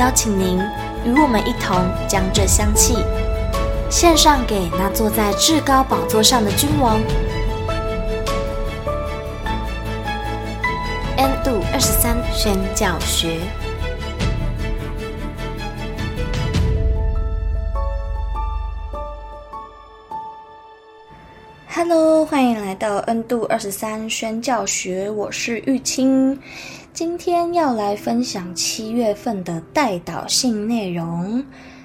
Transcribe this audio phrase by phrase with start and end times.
[0.00, 0.58] 邀请您
[1.04, 1.76] 与我们一同
[2.08, 3.04] 将这香气
[3.90, 6.98] 献上给那坐在至高宝座上的君王。
[11.18, 13.40] N 度二十三宣教学。
[21.72, 26.36] Hello，欢迎来到 N 度二十三宣教学，我是玉清，
[26.92, 31.44] 今天要来分享七月份的代导性内容。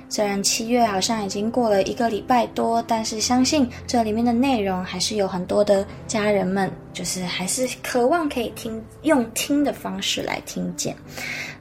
[0.10, 10.96] 虽然七月好像已经过了一个礼拜多，但是相信这里面的内容还是有很多的家人们，就是还是渴望可以听，用听的方式来听见。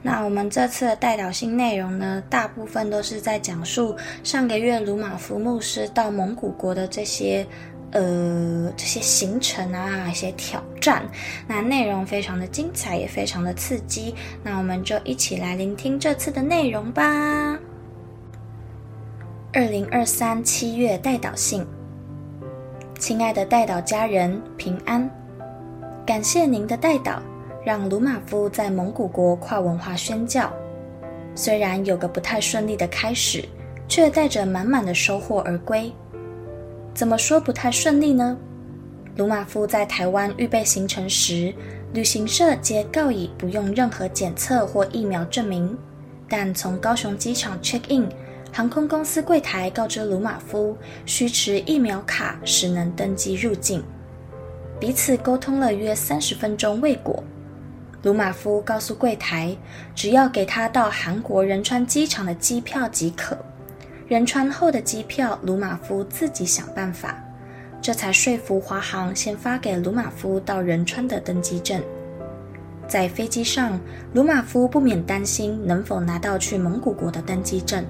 [0.01, 7.45] 那我们这次的代祷信内容呢，大部分都是在讲述上个月鲁玛夫牧师到蒙古国的这些。
[7.95, 11.01] 呃，这些行程啊，一些挑战，
[11.47, 14.13] 那内容非常的精彩，也非常的刺激。
[14.43, 17.57] 那我们就一起来聆听这次的内容吧。
[19.53, 21.65] 二零二三七月代祷信，
[22.99, 25.09] 亲爱的代祷家人平安，
[26.05, 27.19] 感谢您的代祷，
[27.63, 30.51] 让鲁马夫在蒙古国跨文化宣教，
[31.33, 33.47] 虽然有个不太顺利的开始，
[33.87, 35.89] 却带着满满的收获而归。
[36.95, 38.37] 怎么说不太顺利呢？
[39.17, 41.53] 鲁马夫在台湾预备行程时，
[41.93, 45.77] 旅行社皆告以不用任何检测或疫苗证明。
[46.29, 48.07] 但从高雄机场 check in，
[48.49, 53.83] 航空公司柜台告知鲁马夫需持疫苗卡时能登机入境。
[54.79, 57.21] 彼此沟通了约三十分钟未果，
[58.03, 59.53] 鲁马夫告诉柜台，
[59.93, 63.37] 只要给他到韩国仁川机场的机票即可。
[64.07, 67.19] 仁川后的机票，鲁马夫自己想办法，
[67.81, 71.81] 这才说服华航先发给鲁马夫到仁川的登机证。
[72.87, 73.79] 在飞机上，
[74.13, 77.83] 鲁马夫不免担心能否拿到去蒙古国的登机证，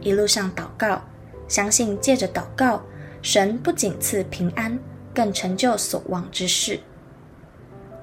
[0.00, 1.02] 一路上祷告，
[1.48, 2.80] 相信借着祷告，
[3.20, 4.78] 神不仅赐平安，
[5.12, 6.80] 更成就所望之事。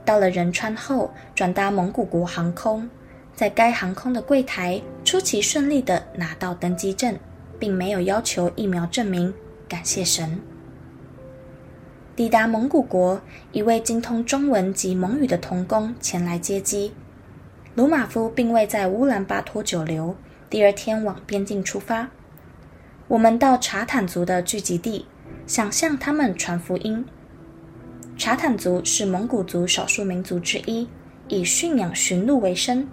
[0.06, 2.88] 到了仁川后，转搭蒙古国航空，
[3.36, 7.18] 在该航空的柜台出奇顺利地拿到登机证。
[7.60, 9.34] 并没有要求疫苗证明，
[9.68, 10.40] 感谢神。
[12.16, 13.22] 抵达蒙古国，
[13.52, 16.94] 一位精通中文及蒙语的同工前来接机。
[17.76, 20.16] 鲁马夫并未在乌兰巴托久留，
[20.50, 22.10] 第二天往边境出发。
[23.08, 25.06] 我们到察坦族的聚集地，
[25.48, 27.06] 想向他们传福音。
[28.18, 30.88] 察坦族是蒙古族少数民族之一，
[31.30, 32.86] 以驯养驯鹿为生。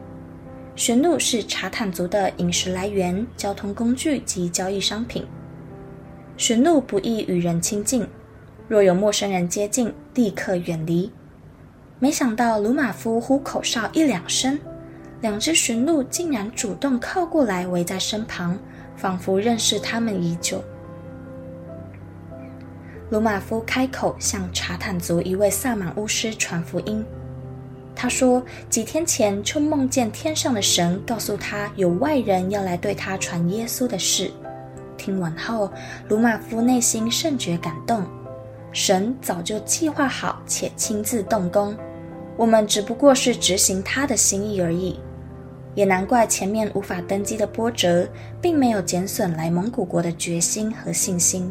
[0.76, 5.26] 驯鹿是察坦族的饮食来源、交通工具及交易商品。
[6.36, 8.06] 驯鹿不易与人亲近，
[8.68, 11.10] 若有陌生人接近，立刻远离。
[11.98, 14.58] 没想到鲁马夫呼口哨一两声，
[15.22, 18.58] 两只驯鹿竟然主动靠过来，围在身旁，
[18.96, 20.62] 仿佛认识他们已久。
[23.08, 27.02] 鲁马夫开口向查坦族一位萨满巫师传福音。
[27.98, 34.30] 他说，几天前就梦见天上的神告诉他，有外人要来对他传耶稣的事。
[34.98, 35.72] 听完后，
[36.08, 38.04] 鲁玛夫内心甚觉感动。
[38.70, 41.74] 神早就计划好且亲自动工，
[42.36, 45.00] 我们只不过是执行他的心意而已。
[45.74, 48.06] 也难怪前面无法登机的波折，
[48.42, 51.50] 并没有减损来蒙古国的决心和信心。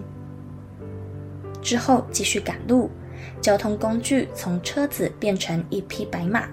[1.59, 2.91] 之后继续赶路。
[3.41, 6.47] 交通工具从车子变成一匹白马。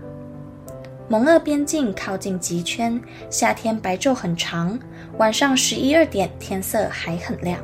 [1.09, 2.99] 蒙鄂边境靠近极圈，
[3.29, 4.79] 夏天白昼很长，
[5.19, 7.59] 晚上十一二点天色还很亮。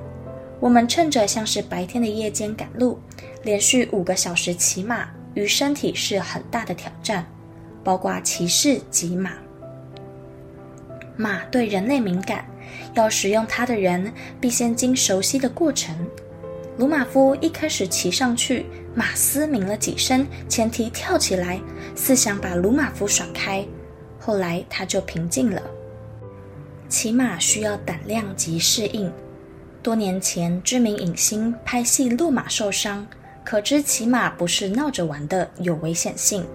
[0.60, 2.98] 我们趁着像是白天的夜间赶路，
[3.44, 7.24] 连续五个小时骑马，与身体是很大的挑战，
[7.84, 9.32] 包括骑士及马。
[11.16, 12.44] 马对人类敏感，
[12.94, 15.94] 要使用它的人必先经熟悉的过程。
[16.78, 18.64] 鲁马夫一开始骑上去，
[18.94, 21.60] 马嘶鸣了几声，前蹄跳起来，
[21.96, 23.66] 似想把鲁马夫甩开。
[24.20, 25.60] 后来他就平静了。
[26.88, 29.12] 骑马需要胆量及适应。
[29.82, 33.04] 多年前，知名影星拍戏落马受伤，
[33.44, 36.46] 可知骑马不是闹着玩的，有危险性。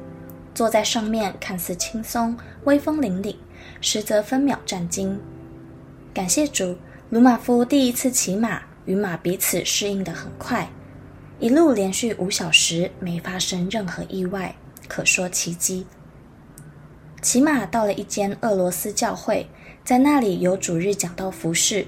[0.56, 3.36] 坐在上面看似轻松，威风凛凛，
[3.82, 5.20] 实则分秒战惊。
[6.14, 6.78] 感谢主，
[7.10, 10.70] 鲁马夫第一次骑马，与马彼此适应得很快，
[11.40, 14.56] 一路连续五小时没发生任何意外，
[14.88, 15.86] 可说奇迹。
[17.22, 19.48] 骑马到了一间俄罗斯教会，
[19.86, 21.86] 在那里有主日讲道服事。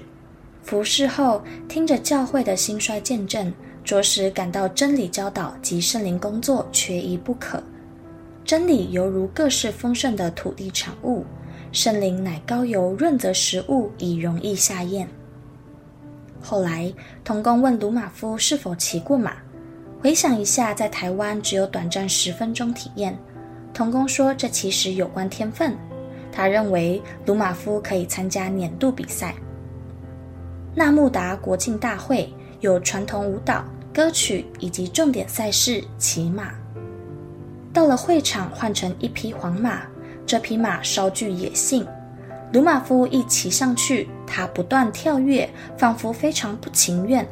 [0.62, 3.52] 服事后，听着教会的兴衰见证，
[3.84, 7.62] 着实感到真理教导及圣灵工作缺一不可。
[8.44, 11.24] 真理犹如各式丰盛的土地产物，
[11.70, 15.06] 圣灵乃高油润泽食物，以容易下咽。
[16.40, 16.92] 后来，
[17.24, 19.32] 童工问鲁玛夫是否骑过马，
[20.00, 23.18] 回想一下，在台湾只有短暂十分钟体验。
[23.74, 25.76] 童工说，这其实有关天分。
[26.30, 29.34] 他认为鲁玛夫可以参加年度比赛。
[30.74, 36.52] 纳木达国庆大会有传统舞蹈、歌曲以及重点赛事骑马。
[37.72, 39.82] 到了会场，换成一匹黄马，
[40.26, 41.86] 这匹马稍具野性。
[42.52, 47.26] 鲁马夫一骑上去，他不断跳跃，仿佛非常不情愿，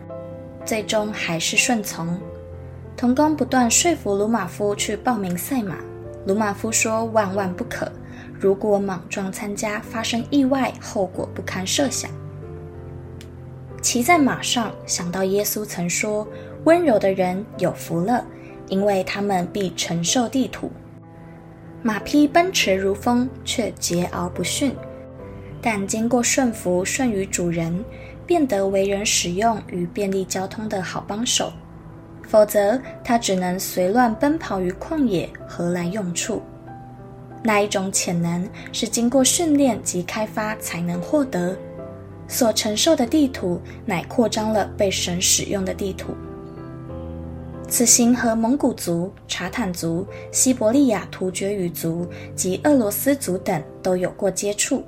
[0.64, 2.18] 最终还是顺从。
[2.96, 5.76] 童工不断说服鲁玛夫去报名赛马，
[6.26, 7.90] 鲁玛夫说万万不可，
[8.38, 12.10] 如果莽撞参加，发生意外，后果不堪设想。
[13.82, 16.26] 骑在马上，想到耶稣曾说
[16.64, 18.24] ：“温柔的人有福了，
[18.68, 20.70] 因为他们必承受地土。”
[21.82, 24.70] 马匹奔驰如风，却桀骜不驯；
[25.66, 27.82] 但经过顺服，顺于主人，
[28.26, 31.50] 变得为人使用与便利交通的好帮手。
[32.28, 36.42] 否则，它只能随乱奔跑于旷野，何来用处？
[37.42, 41.56] 那一种潜能是经过训练及开发才能获得。
[42.28, 46.14] 所承受的地图，乃扩张了被神使用的地图。
[47.66, 52.06] 此行和蒙古族、察坦族、西伯利亚突厥语族
[52.36, 54.84] 及俄罗斯族等都有过接触。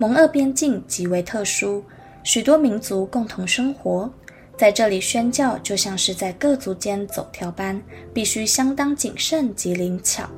[0.00, 1.82] 蒙俄边境极为特殊，
[2.22, 4.08] 许多民族共同生活，
[4.56, 7.82] 在这里宣教就像是在各族间走跳般，
[8.14, 10.30] 必须相当谨慎及灵巧。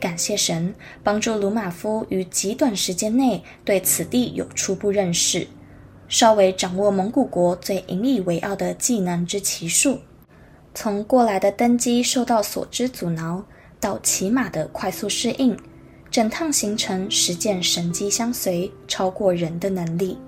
[0.00, 0.74] 感谢神
[1.04, 5.46] 帮助鲁马夫于极短时间内对此地有初步认识，
[6.08, 10.00] 稍微掌握蒙古国最引以为傲的技能之骑术。
[10.74, 13.44] 从过来的登机受到所知阻挠，
[13.78, 15.56] 到骑马的快速适应，
[16.12, 20.18] 整趟行程实践神机相随，超过人的能力。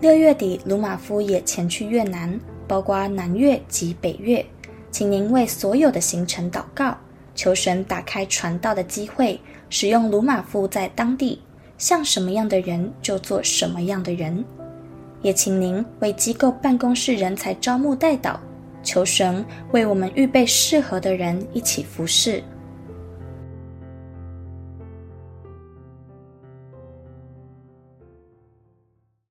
[0.00, 4.46] 六月底，鲁马夫也前去越南，包括南越及北越，
[4.92, 6.96] 请您为所有的行程祷告。
[7.34, 11.40] 求神打开传道的机会，使用鲁马夫在当地，
[11.76, 14.44] 像什么样的人就做什么样的人。
[15.22, 18.36] 也请您为机构办公室人才招募代祷，
[18.84, 22.40] 求神为我们预备适合的人一起服侍。